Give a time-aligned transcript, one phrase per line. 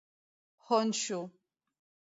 [0.67, 1.19] Honshu.